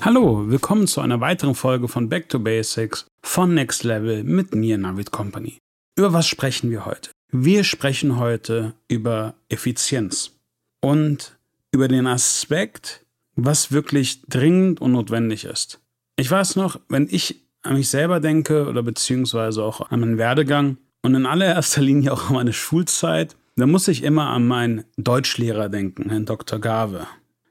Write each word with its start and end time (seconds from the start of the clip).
Hallo, 0.00 0.48
willkommen 0.48 0.86
zu 0.86 1.00
einer 1.00 1.20
weiteren 1.20 1.56
Folge 1.56 1.88
von 1.88 2.08
Back 2.08 2.28
to 2.28 2.38
Basics 2.38 3.08
von 3.20 3.52
Next 3.54 3.82
Level 3.82 4.22
mit 4.22 4.54
mir, 4.54 4.78
Navid 4.78 5.10
Company. 5.10 5.58
Über 5.96 6.12
was 6.12 6.28
sprechen 6.28 6.70
wir 6.70 6.86
heute? 6.86 7.10
Wir 7.32 7.64
sprechen 7.64 8.16
heute 8.16 8.74
über 8.86 9.34
Effizienz 9.48 10.38
und 10.80 11.36
über 11.72 11.88
den 11.88 12.06
Aspekt, 12.06 13.04
was 13.34 13.72
wirklich 13.72 14.22
dringend 14.28 14.80
und 14.80 14.92
notwendig 14.92 15.44
ist. 15.44 15.80
Ich 16.16 16.30
weiß 16.30 16.54
noch, 16.54 16.78
wenn 16.88 17.08
ich 17.10 17.42
an 17.62 17.74
mich 17.74 17.88
selber 17.88 18.20
denke 18.20 18.68
oder 18.68 18.84
beziehungsweise 18.84 19.64
auch 19.64 19.90
an 19.90 19.98
meinen 19.98 20.16
Werdegang 20.16 20.78
und 21.02 21.16
in 21.16 21.26
allererster 21.26 21.82
Linie 21.82 22.12
auch 22.12 22.28
an 22.28 22.36
meine 22.36 22.52
Schulzeit, 22.52 23.34
dann 23.56 23.72
muss 23.72 23.88
ich 23.88 24.04
immer 24.04 24.28
an 24.28 24.46
meinen 24.46 24.84
Deutschlehrer 24.96 25.68
denken, 25.68 26.08
Herrn 26.08 26.24
Dr. 26.24 26.60
Gave 26.60 27.08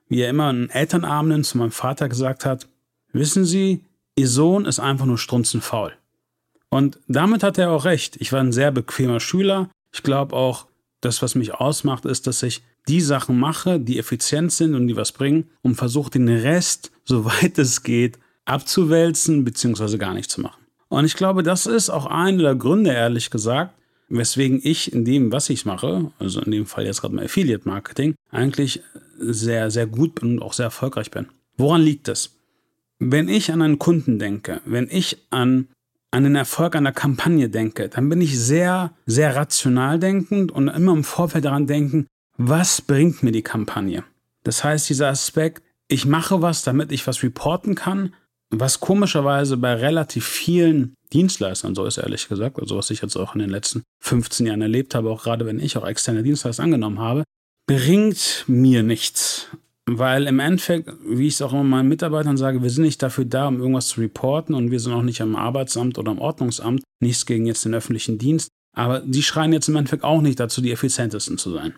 wie 0.09 0.21
er 0.21 0.29
immer 0.29 0.45
an 0.45 0.69
Elternabenden 0.69 1.43
zu 1.43 1.57
meinem 1.57 1.71
Vater 1.71 2.09
gesagt 2.09 2.45
hat, 2.45 2.67
wissen 3.13 3.45
Sie, 3.45 3.83
Ihr 4.15 4.27
Sohn 4.27 4.65
ist 4.65 4.79
einfach 4.79 5.05
nur 5.05 5.19
strunzenfaul. 5.19 5.93
Und 6.69 6.99
damit 7.07 7.43
hat 7.43 7.57
er 7.57 7.71
auch 7.71 7.85
recht. 7.85 8.17
Ich 8.19 8.33
war 8.33 8.39
ein 8.39 8.51
sehr 8.51 8.71
bequemer 8.71 9.19
Schüler. 9.19 9.69
Ich 9.93 10.03
glaube 10.03 10.35
auch, 10.35 10.65
das, 11.01 11.21
was 11.21 11.35
mich 11.35 11.53
ausmacht, 11.53 12.05
ist, 12.05 12.25
dass 12.25 12.41
ich 12.41 12.63
die 12.87 13.01
Sachen 13.01 13.39
mache, 13.39 13.79
die 13.79 13.99
effizient 13.99 14.51
sind 14.51 14.73
und 14.73 14.87
die 14.87 14.95
was 14.95 15.11
bringen 15.11 15.49
und 15.61 15.75
versuche 15.75 16.09
den 16.09 16.27
Rest, 16.27 16.91
soweit 17.05 17.57
es 17.57 17.83
geht, 17.83 18.17
abzuwälzen 18.45 19.43
bzw. 19.43 19.97
gar 19.97 20.13
nicht 20.13 20.31
zu 20.31 20.41
machen. 20.41 20.61
Und 20.89 21.05
ich 21.05 21.15
glaube, 21.15 21.43
das 21.43 21.65
ist 21.65 21.89
auch 21.89 22.05
einer 22.05 22.43
der 22.43 22.55
Gründe, 22.55 22.91
ehrlich 22.93 23.29
gesagt, 23.29 23.75
weswegen 24.09 24.61
ich 24.63 24.93
in 24.93 25.03
dem, 25.03 25.31
was 25.31 25.49
ich 25.49 25.65
mache, 25.65 26.11
also 26.17 26.41
in 26.41 26.51
dem 26.51 26.65
Fall 26.65 26.85
jetzt 26.85 27.01
gerade 27.01 27.13
mal 27.13 27.25
Affiliate 27.25 27.67
Marketing, 27.67 28.15
eigentlich 28.31 28.81
sehr, 29.19 29.71
sehr 29.71 29.87
gut 29.87 30.15
bin 30.15 30.33
und 30.33 30.41
auch 30.41 30.53
sehr 30.53 30.65
erfolgreich 30.65 31.11
bin. 31.11 31.27
Woran 31.57 31.81
liegt 31.81 32.07
es? 32.07 32.35
Wenn 32.99 33.29
ich 33.29 33.51
an 33.51 33.61
einen 33.61 33.79
Kunden 33.79 34.19
denke, 34.19 34.61
wenn 34.65 34.87
ich 34.89 35.17
an, 35.29 35.67
an 36.11 36.23
den 36.23 36.35
Erfolg 36.35 36.75
einer 36.75 36.91
Kampagne 36.91 37.49
denke, 37.49 37.89
dann 37.89 38.09
bin 38.09 38.21
ich 38.21 38.39
sehr, 38.39 38.93
sehr 39.05 39.35
rational 39.35 39.99
denkend 39.99 40.51
und 40.51 40.67
immer 40.67 40.93
im 40.93 41.03
Vorfeld 41.03 41.45
daran 41.45 41.67
denken, 41.67 42.07
was 42.37 42.81
bringt 42.81 43.23
mir 43.23 43.31
die 43.31 43.43
Kampagne? 43.43 44.03
Das 44.43 44.63
heißt, 44.63 44.89
dieser 44.89 45.09
Aspekt, 45.09 45.63
ich 45.87 46.05
mache 46.05 46.41
was, 46.41 46.63
damit 46.63 46.91
ich 46.91 47.05
was 47.07 47.23
reporten 47.23 47.75
kann, 47.75 48.13
was 48.49 48.79
komischerweise 48.79 49.57
bei 49.57 49.73
relativ 49.73 50.25
vielen 50.25 50.95
Dienstleistern 51.13 51.75
so 51.75 51.85
ist, 51.85 51.97
ehrlich 51.97 52.27
gesagt, 52.27 52.59
also 52.59 52.77
was 52.77 52.89
ich 52.89 53.01
jetzt 53.01 53.15
auch 53.15 53.33
in 53.33 53.39
den 53.39 53.49
letzten 53.49 53.83
15 54.03 54.45
Jahren 54.45 54.61
erlebt 54.61 54.95
habe, 54.95 55.09
auch 55.09 55.23
gerade 55.23 55.45
wenn 55.45 55.59
ich 55.59 55.77
auch 55.77 55.87
externe 55.87 56.23
Dienstleister 56.23 56.63
angenommen 56.63 56.99
habe, 56.99 57.23
bringt 57.67 58.45
mir 58.47 58.81
nichts. 58.81 59.47
Weil 59.89 60.27
im 60.27 60.39
Endeffekt, 60.39 60.91
wie 61.07 61.27
ich 61.27 61.35
es 61.35 61.41
auch 61.41 61.53
immer 61.53 61.63
meinen 61.63 61.87
Mitarbeitern 61.87 62.35
sage, 62.35 62.61
wir 62.61 62.69
sind 62.69 62.83
nicht 62.83 63.01
dafür 63.01 63.23
da, 63.23 63.47
um 63.47 63.59
irgendwas 63.59 63.87
zu 63.87 64.01
reporten 64.01 64.53
und 64.53 64.69
wir 64.69 64.81
sind 64.81 64.91
auch 64.91 65.01
nicht 65.01 65.21
am 65.21 65.35
Arbeitsamt 65.35 65.97
oder 65.97 66.11
am 66.11 66.19
Ordnungsamt, 66.19 66.83
nichts 66.99 67.25
gegen 67.25 67.45
jetzt 67.45 67.63
den 67.63 67.73
öffentlichen 67.73 68.17
Dienst, 68.17 68.49
aber 68.75 68.99
die 68.99 69.23
schreien 69.23 69.53
jetzt 69.53 69.69
im 69.69 69.77
Endeffekt 69.77 70.03
auch 70.03 70.21
nicht 70.21 70.41
dazu, 70.41 70.59
die 70.59 70.73
effizientesten 70.73 71.37
zu 71.37 71.51
sein. 71.51 71.73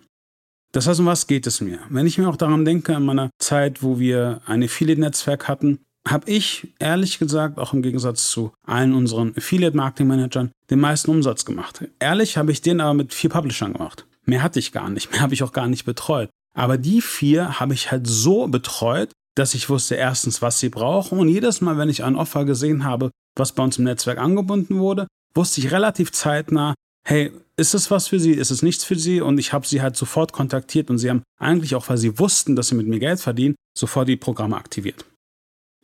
Das 0.72 0.88
heißt, 0.88 1.00
um 1.00 1.06
was 1.06 1.28
geht 1.28 1.46
es 1.46 1.62
mir? 1.62 1.80
Wenn 1.90 2.08
ich 2.08 2.18
mir 2.18 2.30
auch 2.30 2.36
daran 2.36 2.66
denke, 2.66 2.94
in 2.94 3.06
meiner 3.06 3.30
Zeit, 3.40 3.84
wo 3.84 4.00
wir 4.00 4.42
ein 4.46 4.64
Affiliate-Netzwerk 4.64 5.48
hatten, 5.48 5.80
habe 6.08 6.32
ich 6.32 6.74
ehrlich 6.80 7.20
gesagt, 7.20 7.60
auch 7.60 7.74
im 7.74 7.84
Gegensatz 7.84 8.32
zu 8.32 8.54
allen 8.66 8.94
unseren 8.94 9.36
Affiliate-Marketing-Managern, 9.36 10.52
den 10.70 10.80
meisten 10.80 11.12
Umsatz 11.12 11.46
gemacht. 11.46 11.86
Ehrlich 12.00 12.38
habe 12.38 12.52
ich 12.52 12.62
den 12.62 12.82
aber 12.82 12.96
mit 12.96 13.14
vier 13.14 13.30
Publishern 13.30 13.74
gemacht. 13.74 14.06
Mehr 14.30 14.44
hatte 14.44 14.60
ich 14.60 14.72
gar 14.72 14.90
nicht, 14.90 15.12
mehr 15.12 15.22
habe 15.22 15.34
ich 15.34 15.44
auch 15.44 15.54
gar 15.54 15.68
nicht 15.68 15.86
betreut. 15.86 16.30
Aber 16.56 16.78
die 16.78 17.02
vier 17.02 17.60
habe 17.60 17.74
ich 17.74 17.92
halt 17.92 18.06
so 18.06 18.48
betreut, 18.48 19.12
dass 19.36 19.54
ich 19.54 19.70
wusste 19.70 19.96
erstens, 19.96 20.42
was 20.42 20.60
sie 20.60 20.70
brauchen. 20.70 21.20
Und 21.20 21.30
jedes 21.30 21.62
Mal, 21.62 21.78
wenn 21.78 21.90
ich 21.90 22.04
ein 22.04 22.16
Offer 22.16 22.46
gesehen 22.46 22.84
habe, 22.84 23.12
was 23.36 23.54
bei 23.54 23.64
uns 23.64 23.78
im 23.78 23.86
Netzwerk 23.86 24.20
angebunden 24.20 24.80
wurde, 24.80 25.08
wusste 25.34 25.62
ich 25.62 25.72
relativ 25.72 26.12
zeitnah, 26.12 26.76
hey, 27.06 27.32
ist 27.58 27.74
es 27.74 27.90
was 27.90 28.08
für 28.08 28.20
Sie, 28.20 28.32
ist 28.32 28.52
es 28.52 28.62
nichts 28.62 28.84
für 28.84 28.96
Sie? 28.96 29.22
Und 29.22 29.38
ich 29.38 29.54
habe 29.54 29.66
sie 29.66 29.82
halt 29.82 29.96
sofort 29.96 30.32
kontaktiert 30.32 30.90
und 30.90 30.98
sie 30.98 31.10
haben 31.10 31.24
eigentlich 31.40 31.76
auch, 31.76 31.90
weil 31.90 31.98
sie 31.98 32.20
wussten, 32.20 32.56
dass 32.56 32.68
sie 32.68 32.76
mit 32.76 32.88
mir 32.88 33.00
Geld 33.00 33.20
verdienen, 33.20 33.56
sofort 33.78 34.08
die 34.08 34.16
Programme 34.16 34.58
aktiviert. 34.58 35.06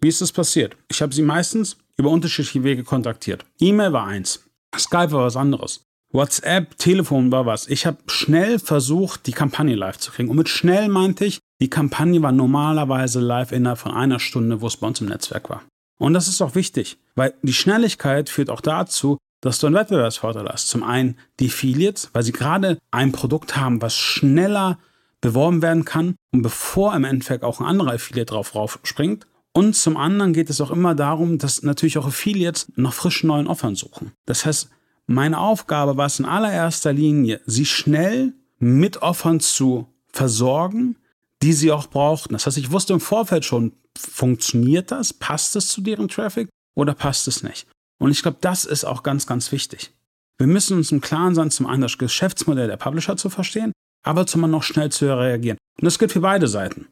Wie 0.01 0.09
ist 0.09 0.21
das 0.21 0.31
passiert? 0.31 0.77
Ich 0.89 1.01
habe 1.01 1.15
sie 1.15 1.21
meistens 1.23 1.77
über 1.97 2.09
unterschiedliche 2.09 2.63
Wege 2.63 2.83
kontaktiert. 2.83 3.45
E-Mail 3.59 3.93
war 3.93 4.05
eins, 4.05 4.45
Skype 4.77 5.11
war 5.11 5.25
was 5.25 5.37
anderes. 5.37 5.83
WhatsApp, 6.15 6.77
Telefon 6.77 7.31
war 7.31 7.45
was. 7.45 7.67
Ich 7.67 7.85
habe 7.85 7.97
schnell 8.07 8.57
versucht, 8.57 9.27
die 9.27 9.33
Kampagne 9.33 9.75
live 9.75 9.97
zu 9.97 10.11
kriegen. 10.11 10.29
Und 10.29 10.37
mit 10.37 10.49
schnell 10.49 10.87
meinte 10.87 11.25
ich, 11.25 11.39
die 11.59 11.69
Kampagne 11.69 12.21
war 12.21 12.31
normalerweise 12.31 13.19
live 13.19 13.51
innerhalb 13.51 13.79
von 13.79 13.91
einer 13.91 14.19
Stunde, 14.19 14.61
wo 14.61 14.67
es 14.67 14.77
bei 14.77 14.87
uns 14.87 15.01
im 15.01 15.07
Netzwerk 15.07 15.49
war. 15.49 15.63
Und 15.97 16.13
das 16.13 16.27
ist 16.27 16.41
auch 16.41 16.55
wichtig, 16.55 16.97
weil 17.15 17.33
die 17.41 17.53
Schnelligkeit 17.53 18.29
führt 18.29 18.49
auch 18.49 18.61
dazu, 18.61 19.17
dass 19.41 19.59
du 19.59 19.67
einen 19.67 19.75
Wettbewerbsvorteil 19.75 20.47
hast. 20.47 20.69
Zum 20.69 20.83
einen 20.83 21.17
die 21.39 21.47
Affiliates, 21.47 22.09
weil 22.13 22.23
sie 22.23 22.31
gerade 22.31 22.79
ein 22.91 23.11
Produkt 23.11 23.57
haben, 23.57 23.81
was 23.81 23.95
schneller 23.95 24.79
beworben 25.21 25.61
werden 25.61 25.85
kann 25.85 26.15
und 26.31 26.41
bevor 26.41 26.95
im 26.95 27.03
Endeffekt 27.03 27.43
auch 27.43 27.59
ein 27.59 27.65
anderer 27.65 27.93
Affiliate 27.93 28.31
drauf 28.31 28.55
raufspringt. 28.55 29.27
Und 29.53 29.75
zum 29.75 29.97
anderen 29.97 30.33
geht 30.33 30.49
es 30.49 30.61
auch 30.61 30.71
immer 30.71 30.95
darum, 30.95 31.37
dass 31.37 31.61
natürlich 31.61 31.97
auch 31.97 32.07
Affiliates 32.07 32.71
nach 32.75 32.93
frischen 32.93 33.27
neuen 33.27 33.47
Offern 33.47 33.75
suchen. 33.75 34.11
Das 34.25 34.45
heißt, 34.45 34.69
meine 35.07 35.39
Aufgabe 35.39 35.97
war 35.97 36.07
es 36.07 36.19
in 36.19 36.25
allererster 36.25 36.93
Linie, 36.93 37.41
sie 37.45 37.65
schnell 37.65 38.33
mit 38.57 39.01
Offern 39.01 39.39
zu 39.39 39.87
versorgen, 40.11 40.97
die 41.41 41.53
sie 41.53 41.71
auch 41.71 41.87
brauchten. 41.87 42.33
Das 42.33 42.45
heißt, 42.47 42.57
ich 42.57 42.71
wusste 42.71 42.93
im 42.93 42.99
Vorfeld 42.99 43.45
schon, 43.45 43.73
funktioniert 43.97 44.91
das? 44.91 45.13
Passt 45.13 45.55
es 45.55 45.67
zu 45.67 45.81
deren 45.81 46.07
Traffic 46.07 46.49
oder 46.75 46.93
passt 46.93 47.27
es 47.27 47.43
nicht? 47.43 47.67
Und 47.99 48.11
ich 48.11 48.21
glaube, 48.21 48.37
das 48.41 48.65
ist 48.65 48.85
auch 48.85 49.03
ganz, 49.03 49.27
ganz 49.27 49.51
wichtig. 49.51 49.93
Wir 50.37 50.47
müssen 50.47 50.77
uns 50.77 50.91
im 50.91 51.01
Klaren 51.01 51.35
sein, 51.35 51.51
zum 51.51 51.65
einen 51.65 51.81
das 51.81 51.97
Geschäftsmodell 51.97 52.67
der 52.67 52.77
Publisher 52.77 53.15
zu 53.15 53.29
verstehen, 53.29 53.71
aber 54.03 54.27
zum 54.27 54.43
anderen 54.43 54.59
noch 54.59 54.63
schnell 54.63 54.91
zu 54.91 55.05
reagieren. 55.05 55.57
Und 55.79 55.85
das 55.85 55.99
gilt 55.99 56.11
für 56.11 56.21
beide 56.21 56.47
Seiten. 56.47 56.87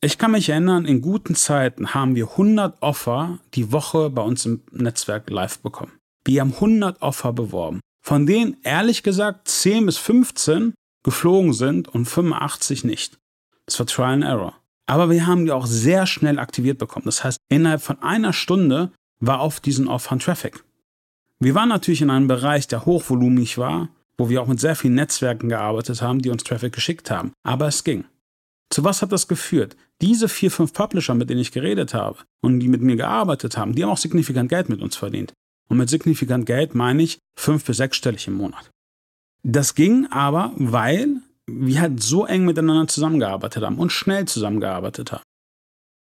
Ich 0.00 0.16
kann 0.16 0.30
mich 0.30 0.48
erinnern, 0.48 0.84
in 0.84 1.00
guten 1.00 1.34
Zeiten 1.34 1.92
haben 1.92 2.14
wir 2.14 2.30
100 2.30 2.82
Offer 2.82 3.40
die 3.54 3.72
Woche 3.72 4.10
bei 4.10 4.22
uns 4.22 4.46
im 4.46 4.62
Netzwerk 4.70 5.28
live 5.28 5.58
bekommen. 5.58 5.97
Wir 6.28 6.42
haben 6.42 6.52
100 6.52 7.00
Offer 7.00 7.32
beworben, 7.32 7.80
von 8.04 8.26
denen 8.26 8.58
ehrlich 8.62 9.02
gesagt 9.02 9.48
10 9.48 9.86
bis 9.86 9.96
15 9.96 10.74
geflogen 11.02 11.54
sind 11.54 11.88
und 11.88 12.04
85 12.04 12.84
nicht. 12.84 13.16
Das 13.64 13.78
war 13.78 13.86
Trial 13.86 14.12
and 14.12 14.24
Error. 14.24 14.54
Aber 14.84 15.08
wir 15.08 15.26
haben 15.26 15.46
die 15.46 15.52
auch 15.52 15.64
sehr 15.64 16.04
schnell 16.04 16.38
aktiviert 16.38 16.76
bekommen. 16.76 17.06
Das 17.06 17.24
heißt, 17.24 17.38
innerhalb 17.48 17.80
von 17.80 18.02
einer 18.02 18.34
Stunde 18.34 18.92
war 19.20 19.40
auf 19.40 19.60
diesen 19.60 19.88
Offern 19.88 20.18
Traffic. 20.18 20.62
Wir 21.40 21.54
waren 21.54 21.70
natürlich 21.70 22.02
in 22.02 22.10
einem 22.10 22.28
Bereich, 22.28 22.68
der 22.68 22.84
hochvolumig 22.84 23.56
war, 23.56 23.88
wo 24.18 24.28
wir 24.28 24.42
auch 24.42 24.48
mit 24.48 24.60
sehr 24.60 24.76
vielen 24.76 24.96
Netzwerken 24.96 25.48
gearbeitet 25.48 26.02
haben, 26.02 26.20
die 26.20 26.28
uns 26.28 26.44
Traffic 26.44 26.74
geschickt 26.74 27.10
haben. 27.10 27.32
Aber 27.42 27.68
es 27.68 27.84
ging. 27.84 28.04
Zu 28.68 28.84
was 28.84 29.00
hat 29.00 29.12
das 29.12 29.28
geführt? 29.28 29.76
Diese 30.02 30.28
vier, 30.28 30.50
fünf 30.50 30.74
Publisher, 30.74 31.14
mit 31.14 31.30
denen 31.30 31.40
ich 31.40 31.52
geredet 31.52 31.94
habe 31.94 32.18
und 32.42 32.60
die 32.60 32.68
mit 32.68 32.82
mir 32.82 32.96
gearbeitet 32.96 33.56
haben, 33.56 33.74
die 33.74 33.82
haben 33.82 33.90
auch 33.90 33.96
signifikant 33.96 34.50
Geld 34.50 34.68
mit 34.68 34.82
uns 34.82 34.94
verdient. 34.94 35.32
Und 35.68 35.76
mit 35.76 35.90
signifikant 35.90 36.46
Geld 36.46 36.74
meine 36.74 37.02
ich 37.02 37.18
fünf- 37.38 37.64
bis 37.64 37.76
sechsstellig 37.76 38.26
im 38.26 38.34
Monat. 38.34 38.70
Das 39.42 39.74
ging 39.74 40.06
aber, 40.10 40.52
weil 40.56 41.20
wir 41.46 41.80
halt 41.80 42.02
so 42.02 42.26
eng 42.26 42.44
miteinander 42.44 42.88
zusammengearbeitet 42.88 43.62
haben 43.62 43.78
und 43.78 43.92
schnell 43.92 44.26
zusammengearbeitet 44.26 45.12
haben. 45.12 45.22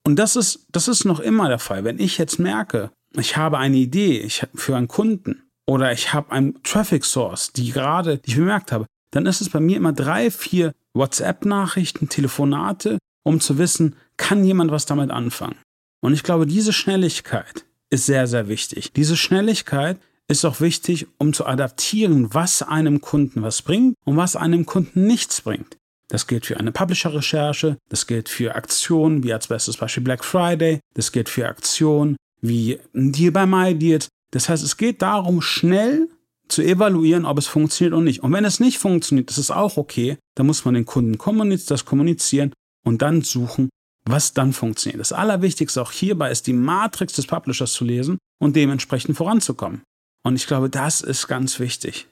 Und 0.06 0.18
das 0.18 0.36
ist, 0.36 0.66
das 0.72 0.88
ist 0.88 1.06
noch 1.06 1.20
immer 1.20 1.50
der 1.50 1.60
Fall. 1.60 1.84
Wenn 1.84 2.00
ich 2.00 2.18
jetzt 2.18 2.40
merke, 2.40 2.92
ich 3.14 3.38
habe 3.38 3.58
eine 3.58 3.78
Idee 3.78 4.20
ich, 4.20 4.46
für 4.56 4.76
einen 4.76 4.88
Kunden 4.88 5.44
oder 5.68 5.92
ich 5.92 6.14
habe 6.14 6.32
einen 6.32 6.62
Traffic 6.64 7.06
Source, 7.06 7.52
die 7.54 7.72
gerade, 7.72 8.18
die 8.18 8.32
ich 8.32 8.38
bemerkt 8.38 8.72
habe, 8.72 8.86
dann 9.12 9.26
ist 9.26 9.42
es 9.42 9.50
bei 9.50 9.60
mir 9.60 9.78
immer 9.78 9.94
drei, 9.94 10.32
vier 10.32 10.74
WhatsApp-Nachrichten, 10.94 12.10
Telefonate, 12.10 12.98
um 13.24 13.40
zu 13.40 13.58
wissen, 13.58 13.96
kann 14.18 14.44
jemand 14.44 14.72
was 14.72 14.86
damit 14.86 15.12
anfangen. 15.12 15.58
Und 16.02 16.14
ich 16.14 16.24
glaube, 16.24 16.46
diese 16.46 16.74
Schnelligkeit, 16.74 17.66
ist 17.90 18.06
sehr, 18.06 18.28
sehr 18.28 18.48
wichtig. 18.48 18.94
Diese 18.94 19.18
Schnelligkeit 19.18 20.00
ist 20.28 20.46
auch 20.46 20.62
wichtig, 20.62 21.08
um 21.18 21.34
zu 21.34 21.46
adaptieren, 21.46 22.34
was 22.34 22.62
einem 22.62 23.02
Kunden 23.02 23.42
was 23.42 23.62
bringt 23.62 23.96
und 24.06 24.18
was 24.18 24.36
einem 24.36 24.66
Kunden 24.66 25.08
nichts 25.08 25.42
bringt. 25.42 25.78
Das 26.08 26.28
gilt 26.28 26.46
für 26.46 26.60
eine 26.60 26.72
Publisher-Recherche, 26.72 27.78
das 27.90 28.08
gilt 28.08 28.30
für 28.30 28.56
Aktionen 28.56 29.24
wie 29.24 29.34
als 29.34 29.48
bestes 29.48 29.78
Beispiel 29.78 30.04
Black 30.04 30.24
Friday, 30.24 30.80
das 30.96 31.12
gilt 31.12 31.30
für 31.30 31.48
Aktionen 31.48 32.16
wie 32.42 32.80
ein 32.96 33.12
Deal 33.12 33.32
bei 33.32 33.46
MyDeals. 33.46 34.08
Das 34.32 34.50
heißt, 34.50 34.64
es 34.64 34.78
geht 34.78 35.02
darum, 35.02 35.42
schnell 35.42 36.10
zu 36.48 36.64
evaluieren, 36.64 37.26
ob 37.26 37.38
es 37.38 37.48
funktioniert 37.48 37.94
oder 37.94 38.04
nicht. 38.04 38.24
Und 38.24 38.34
wenn 38.34 38.46
es 38.46 38.60
nicht 38.60 38.80
funktioniert, 38.80 39.30
ist 39.30 39.52
auch 39.52 39.78
okay, 39.78 40.18
dann 40.36 40.48
muss 40.48 40.66
man 40.66 40.74
den 40.74 40.86
Kunden 40.86 41.18
kommuniz 41.18 41.66
das 41.66 41.86
kommunizieren 41.86 42.54
und 42.84 43.02
dann 43.02 43.22
suchen, 43.22 43.70
was 44.10 44.34
dann 44.34 44.54
funktioniert. 44.54 45.00
Das 45.00 45.14
Allerwichtigste 45.14 45.82
auch 45.82 45.92
hierbei 45.92 46.32
ist, 46.32 46.48
die 46.48 46.54
Matrix 46.54 47.14
des 47.14 47.28
Publishers 47.28 47.74
zu 47.74 47.86
lesen 47.86 48.18
und 48.42 48.56
dementsprechend 48.56 49.16
voranzukommen. 49.16 49.84
Und 50.24 50.36
ich 50.36 50.48
glaube, 50.48 50.70
das 50.70 51.02
ist 51.02 51.28
ganz 51.28 51.60
wichtig. 51.60 52.08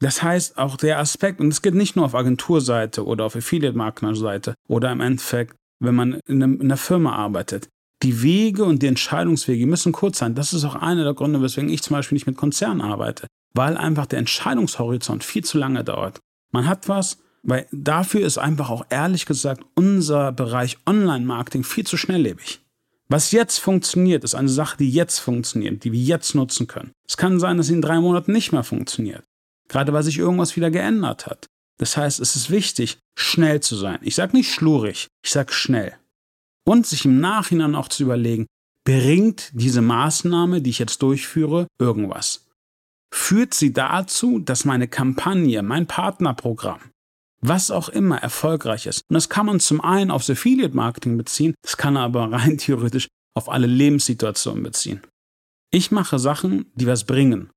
Das 0.00 0.22
heißt, 0.22 0.58
auch 0.58 0.76
der 0.76 0.98
Aspekt, 0.98 1.40
und 1.40 1.48
es 1.48 1.62
geht 1.62 1.74
nicht 1.74 1.96
nur 1.96 2.04
auf 2.04 2.14
Agenturseite 2.14 3.04
oder 3.04 3.24
auf 3.24 3.34
Affiliate-Marketer-Seite 3.34 4.54
oder 4.68 4.92
im 4.92 5.00
Endeffekt, 5.00 5.56
wenn 5.80 5.94
man 5.94 6.20
in 6.26 6.42
einer 6.42 6.76
Firma 6.76 7.16
arbeitet, 7.16 7.68
die 8.02 8.22
Wege 8.22 8.64
und 8.64 8.82
die 8.82 8.88
Entscheidungswege 8.88 9.66
müssen 9.66 9.92
kurz 9.92 10.18
sein. 10.18 10.34
Das 10.34 10.52
ist 10.52 10.64
auch 10.64 10.74
einer 10.74 11.04
der 11.04 11.14
Gründe, 11.14 11.40
weswegen 11.40 11.70
ich 11.70 11.82
zum 11.82 11.96
Beispiel 11.96 12.16
nicht 12.16 12.26
mit 12.26 12.36
Konzernen 12.36 12.82
arbeite, 12.82 13.26
weil 13.54 13.78
einfach 13.78 14.04
der 14.04 14.18
Entscheidungshorizont 14.18 15.24
viel 15.24 15.44
zu 15.44 15.56
lange 15.56 15.82
dauert. 15.82 16.20
Man 16.52 16.68
hat 16.68 16.90
was, 16.90 17.18
weil 17.46 17.66
dafür 17.70 18.26
ist 18.26 18.38
einfach 18.38 18.70
auch 18.70 18.84
ehrlich 18.90 19.24
gesagt 19.24 19.64
unser 19.74 20.32
Bereich 20.32 20.78
Online-Marketing 20.84 21.62
viel 21.62 21.86
zu 21.86 21.96
schnelllebig. 21.96 22.60
Was 23.08 23.30
jetzt 23.30 23.58
funktioniert, 23.58 24.24
ist 24.24 24.34
eine 24.34 24.48
Sache, 24.48 24.76
die 24.78 24.90
jetzt 24.90 25.20
funktioniert, 25.20 25.84
die 25.84 25.92
wir 25.92 26.00
jetzt 26.00 26.34
nutzen 26.34 26.66
können. 26.66 26.90
Es 27.08 27.16
kann 27.16 27.38
sein, 27.38 27.56
dass 27.56 27.68
sie 27.68 27.74
in 27.74 27.82
drei 27.82 28.00
Monaten 28.00 28.32
nicht 28.32 28.50
mehr 28.50 28.64
funktioniert. 28.64 29.22
Gerade 29.68 29.92
weil 29.92 30.02
sich 30.02 30.18
irgendwas 30.18 30.56
wieder 30.56 30.72
geändert 30.72 31.26
hat. 31.26 31.46
Das 31.78 31.96
heißt, 31.96 32.18
es 32.18 32.34
ist 32.34 32.50
wichtig, 32.50 32.98
schnell 33.16 33.60
zu 33.60 33.76
sein. 33.76 33.98
Ich 34.02 34.16
sage 34.16 34.36
nicht 34.36 34.52
schlurig, 34.52 35.06
ich 35.24 35.30
sage 35.30 35.52
schnell. 35.52 35.94
Und 36.64 36.86
sich 36.86 37.04
im 37.04 37.20
Nachhinein 37.20 37.76
auch 37.76 37.88
zu 37.88 38.02
überlegen, 38.02 38.46
bringt 38.84 39.50
diese 39.52 39.82
Maßnahme, 39.82 40.62
die 40.62 40.70
ich 40.70 40.80
jetzt 40.80 41.00
durchführe, 41.02 41.68
irgendwas? 41.78 42.46
Führt 43.14 43.54
sie 43.54 43.72
dazu, 43.72 44.40
dass 44.40 44.64
meine 44.64 44.88
Kampagne, 44.88 45.62
mein 45.62 45.86
Partnerprogramm, 45.86 46.80
was 47.40 47.70
auch 47.70 47.88
immer 47.88 48.18
erfolgreich 48.18 48.86
ist. 48.86 49.02
Und 49.08 49.14
das 49.14 49.28
kann 49.28 49.46
man 49.46 49.60
zum 49.60 49.80
einen 49.80 50.10
aufs 50.10 50.30
Affiliate 50.30 50.74
Marketing 50.74 51.16
beziehen, 51.16 51.54
das 51.62 51.76
kann 51.76 51.96
aber 51.96 52.30
rein 52.32 52.58
theoretisch 52.58 53.08
auf 53.34 53.48
alle 53.48 53.66
Lebenssituationen 53.66 54.62
beziehen. 54.62 55.02
Ich 55.70 55.90
mache 55.90 56.18
Sachen, 56.18 56.70
die 56.74 56.86
was 56.86 57.04
bringen. 57.04 57.50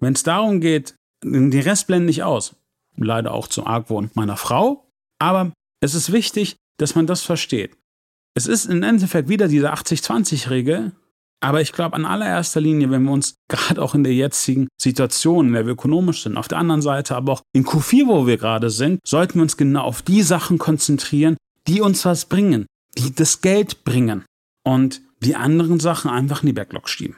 Wenn 0.00 0.12
es 0.12 0.22
darum 0.22 0.60
geht, 0.60 0.94
den 1.24 1.52
Rest 1.52 1.86
blende 1.86 2.10
ich 2.10 2.22
aus. 2.22 2.56
Leider 2.96 3.32
auch 3.32 3.48
zum 3.48 3.66
Argwohn 3.66 4.10
meiner 4.14 4.36
Frau. 4.36 4.88
Aber 5.18 5.52
es 5.80 5.94
ist 5.94 6.12
wichtig, 6.12 6.56
dass 6.78 6.94
man 6.94 7.06
das 7.06 7.22
versteht. 7.22 7.76
Es 8.34 8.46
ist 8.46 8.66
im 8.66 8.82
Endeffekt 8.82 9.28
wieder 9.28 9.48
diese 9.48 9.72
80-20-Regel, 9.72 10.92
aber 11.44 11.60
ich 11.60 11.72
glaube, 11.72 11.94
an 11.94 12.06
allererster 12.06 12.62
Linie, 12.62 12.90
wenn 12.90 13.02
wir 13.02 13.12
uns 13.12 13.36
gerade 13.48 13.82
auch 13.82 13.94
in 13.94 14.02
der 14.02 14.14
jetzigen 14.14 14.66
Situation, 14.80 15.48
in 15.48 15.52
der 15.52 15.66
wir 15.66 15.74
ökonomisch 15.74 16.22
sind, 16.22 16.38
auf 16.38 16.48
der 16.48 16.56
anderen 16.56 16.80
Seite 16.80 17.14
aber 17.14 17.34
auch 17.34 17.42
in 17.52 17.66
Q4, 17.66 18.06
wo 18.06 18.26
wir 18.26 18.38
gerade 18.38 18.70
sind, 18.70 19.00
sollten 19.06 19.34
wir 19.34 19.42
uns 19.42 19.58
genau 19.58 19.82
auf 19.82 20.00
die 20.00 20.22
Sachen 20.22 20.56
konzentrieren, 20.56 21.36
die 21.68 21.82
uns 21.82 22.02
was 22.06 22.24
bringen, 22.24 22.64
die 22.96 23.14
das 23.14 23.42
Geld 23.42 23.84
bringen 23.84 24.24
und 24.62 25.02
die 25.20 25.36
anderen 25.36 25.80
Sachen 25.80 26.10
einfach 26.10 26.42
in 26.42 26.46
die 26.46 26.52
Backlog 26.54 26.88
schieben. 26.88 27.16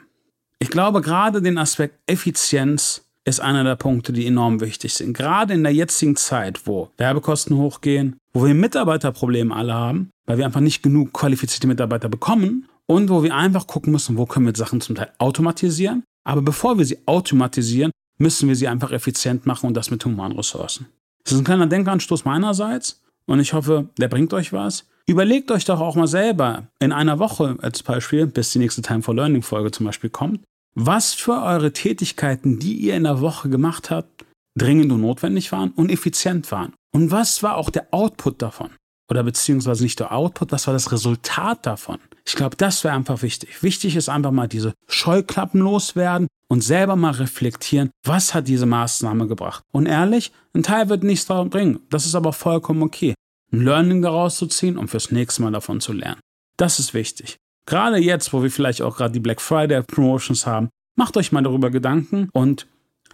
Ich 0.59 0.71
glaube, 0.71 0.99
gerade 0.99 1.41
den 1.41 1.57
Aspekt 1.57 1.97
Effizienz 2.05 3.05
ist 3.23 3.39
einer 3.39 3.63
der 3.63 3.77
Punkte, 3.77 4.11
die 4.11 4.27
enorm 4.27 4.59
wichtig 4.59 4.93
sind. 4.93 5.15
Gerade 5.15 5.53
in 5.53 5.63
der 5.63 5.73
jetzigen 5.73 6.17
Zeit, 6.17 6.67
wo 6.67 6.89
Werbekosten 6.97 7.55
hochgehen, 7.55 8.17
wo 8.33 8.45
wir 8.45 8.53
Mitarbeiterprobleme 8.53 9.55
alle 9.55 9.73
haben, 9.73 10.09
weil 10.25 10.37
wir 10.37 10.45
einfach 10.45 10.59
nicht 10.59 10.83
genug 10.83 11.13
qualifizierte 11.13 11.67
Mitarbeiter 11.67 12.09
bekommen 12.09 12.67
und 12.87 13.09
wo 13.09 13.23
wir 13.23 13.35
einfach 13.35 13.67
gucken 13.67 13.91
müssen, 13.91 14.17
wo 14.17 14.25
können 14.25 14.45
wir 14.45 14.55
Sachen 14.55 14.81
zum 14.81 14.95
Teil 14.95 15.11
automatisieren. 15.19 16.03
Aber 16.23 16.41
bevor 16.41 16.77
wir 16.77 16.85
sie 16.85 16.99
automatisieren, 17.05 17.91
müssen 18.17 18.49
wir 18.49 18.55
sie 18.55 18.67
einfach 18.67 18.91
effizient 18.91 19.45
machen 19.45 19.67
und 19.67 19.75
das 19.75 19.91
mit 19.91 20.03
humanen 20.03 20.35
Ressourcen. 20.35 20.87
Das 21.23 21.33
ist 21.33 21.39
ein 21.39 21.45
kleiner 21.45 21.67
Denkanstoß 21.67 22.25
meinerseits 22.25 23.01
und 23.25 23.39
ich 23.39 23.53
hoffe, 23.53 23.89
der 23.97 24.07
bringt 24.07 24.33
euch 24.33 24.53
was. 24.53 24.85
Überlegt 25.05 25.51
euch 25.51 25.65
doch 25.65 25.79
auch 25.79 25.95
mal 25.95 26.07
selber 26.07 26.67
in 26.79 26.91
einer 26.91 27.19
Woche 27.19 27.57
als 27.61 27.83
Beispiel, 27.83 28.27
bis 28.27 28.51
die 28.51 28.59
nächste 28.59 28.81
Time 28.81 29.01
for 29.01 29.15
Learning 29.15 29.41
Folge 29.41 29.71
zum 29.71 29.85
Beispiel 29.85 30.09
kommt, 30.09 30.41
was 30.75 31.13
für 31.13 31.41
eure 31.41 31.71
Tätigkeiten, 31.71 32.59
die 32.59 32.73
ihr 32.73 32.95
in 32.95 33.03
der 33.03 33.21
Woche 33.21 33.49
gemacht 33.49 33.89
habt, 33.89 34.25
dringend 34.57 34.91
und 34.91 35.01
notwendig 35.01 35.51
waren 35.51 35.71
und 35.71 35.91
effizient 35.91 36.51
waren. 36.51 36.73
Und 36.93 37.11
was 37.11 37.43
war 37.43 37.55
auch 37.55 37.69
der 37.69 37.87
Output 37.91 38.41
davon? 38.41 38.71
Oder 39.09 39.23
beziehungsweise 39.23 39.83
nicht 39.83 39.99
der 39.99 40.11
Output, 40.11 40.51
was 40.51 40.67
war 40.67 40.73
das 40.73 40.91
Resultat 40.91 41.65
davon? 41.65 41.99
Ich 42.27 42.35
glaube, 42.35 42.57
das 42.57 42.83
wäre 42.83 42.93
einfach 42.93 43.21
wichtig. 43.21 43.63
Wichtig 43.63 43.95
ist 43.95 44.09
einfach 44.09 44.31
mal 44.31 44.49
diese 44.49 44.73
Scheuklappen 44.89 45.61
loswerden 45.61 46.27
und 46.49 46.61
selber 46.61 46.97
mal 46.97 47.13
reflektieren, 47.13 47.89
was 48.03 48.33
hat 48.33 48.49
diese 48.49 48.65
Maßnahme 48.65 49.27
gebracht. 49.27 49.63
Und 49.71 49.85
ehrlich, 49.85 50.33
ein 50.53 50.61
Teil 50.61 50.89
wird 50.89 51.03
nichts 51.03 51.25
darum 51.27 51.49
bringen. 51.49 51.79
Das 51.89 52.05
ist 52.05 52.15
aber 52.15 52.33
vollkommen 52.33 52.83
okay. 52.83 53.13
Ein 53.53 53.61
Learning 53.61 54.01
daraus 54.01 54.35
zu 54.35 54.47
ziehen 54.47 54.77
und 54.77 54.89
fürs 54.89 55.09
nächste 55.09 55.41
Mal 55.41 55.53
davon 55.53 55.79
zu 55.79 55.93
lernen. 55.93 56.19
Das 56.57 56.79
ist 56.79 56.93
wichtig. 56.93 57.37
Gerade 57.65 57.97
jetzt, 57.97 58.33
wo 58.33 58.43
wir 58.43 58.51
vielleicht 58.51 58.81
auch 58.81 58.97
gerade 58.97 59.13
die 59.13 59.21
Black 59.21 59.39
Friday 59.39 59.81
Promotions 59.83 60.45
haben, 60.45 60.67
macht 60.97 61.15
euch 61.15 61.31
mal 61.31 61.43
darüber 61.43 61.71
Gedanken 61.71 62.27
und 62.33 62.67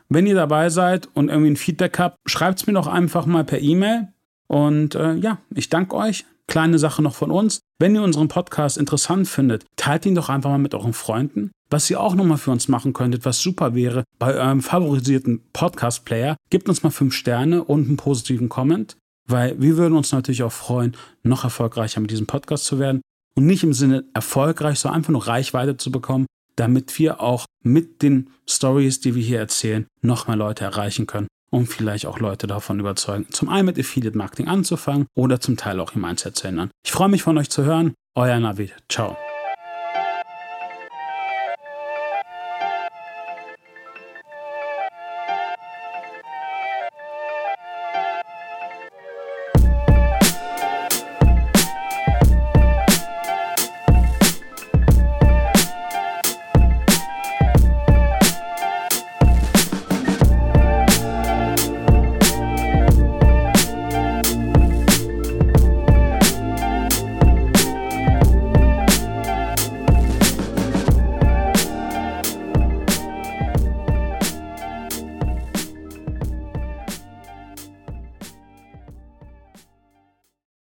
wenn 0.10 0.26
ihr 0.26 0.36
dabei 0.36 0.70
seid 0.70 1.08
und 1.14 1.30
irgendwie 1.30 1.52
ein 1.52 1.56
Feedback 1.58 2.00
habt, 2.00 2.18
schreibt 2.26 2.60
es 2.60 2.68
mir 2.68 2.74
doch 2.74 2.88
einfach 2.88 3.26
mal 3.28 3.44
per 3.44 3.62
E-Mail. 3.62 4.10
Und 4.48 4.96
äh, 4.96 5.14
ja, 5.14 5.40
ich 5.54 5.70
danke 5.70 5.96
euch. 5.96 6.26
Kleine 6.48 6.78
Sache 6.80 7.02
noch 7.02 7.16
von 7.16 7.32
uns. 7.32 7.62
Wenn 7.80 7.96
ihr 7.96 8.04
unseren 8.04 8.28
Podcast 8.28 8.78
interessant 8.78 9.28
findet, 9.28 9.66
teilt 9.76 10.06
ihn 10.06 10.16
doch 10.16 10.30
einfach 10.30 10.50
mal 10.50 10.58
mit 10.58 10.74
euren 10.74 10.94
Freunden. 10.94 11.52
Was 11.70 11.90
ihr 11.90 12.00
auch 12.00 12.16
nochmal 12.16 12.38
für 12.38 12.52
uns 12.52 12.68
machen 12.68 12.94
könntet, 12.94 13.26
was 13.26 13.42
super 13.42 13.74
wäre, 13.74 14.04
bei 14.20 14.36
eurem 14.36 14.62
favorisierten 14.62 15.42
Podcast-Player, 15.54 16.36
gebt 16.50 16.70
uns 16.70 16.84
mal 16.84 16.92
fünf 16.92 17.14
Sterne 17.14 17.64
und 17.64 17.88
einen 17.88 17.98
positiven 17.98 18.50
Comment, 18.50 18.98
weil 19.28 19.60
wir 19.60 19.78
würden 19.78 19.98
uns 19.98 20.12
natürlich 20.12 20.44
auch 20.44 20.52
freuen, 20.52 20.96
noch 21.24 21.44
erfolgreicher 21.44 22.02
mit 22.02 22.12
diesem 22.12 22.28
Podcast 22.28 22.66
zu 22.66 22.78
werden. 22.78 23.02
Und 23.36 23.48
nicht 23.48 23.64
im 23.64 23.74
Sinne 23.74 24.06
erfolgreich, 24.14 24.80
sondern 24.80 24.98
einfach 24.98 25.12
nur 25.12 25.28
Reichweite 25.28 25.78
zu 25.78 25.92
bekommen, 25.92 26.28
damit 26.56 27.00
wir 27.00 27.20
auch 27.20 27.46
mit 27.64 28.04
den 28.04 28.30
Stories, 28.48 29.00
die 29.00 29.16
wir 29.16 29.24
hier 29.24 29.40
erzählen, 29.40 29.88
noch 30.02 30.28
mehr 30.28 30.38
Leute 30.38 30.66
erreichen 30.66 31.08
können 31.08 31.28
und 31.54 31.68
vielleicht 31.68 32.08
auch 32.08 32.20
Leute 32.20 32.48
davon 32.48 32.80
überzeugen, 32.80 33.28
zum 33.30 33.48
einen 33.48 33.68
mit 33.68 33.80
Affiliate 33.80 34.18
Marketing 34.18 34.48
anzufangen 34.48 35.06
oder 35.16 35.40
zum 35.40 35.56
Teil 35.56 35.80
auch 35.80 35.94
ihr 35.96 36.02
Mindset 36.02 36.36
zu 36.36 36.48
ändern. 36.48 36.72
Ich 36.84 36.92
freue 36.92 37.10
mich 37.10 37.22
von 37.22 37.38
euch 37.38 37.50
zu 37.52 37.64
hören. 37.64 37.94
Euer 38.16 38.40
Navid. 38.40 38.74
Ciao. 38.90 39.16